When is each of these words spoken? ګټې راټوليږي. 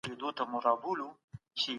ګټې 0.21 0.43
راټوليږي. 0.65 1.15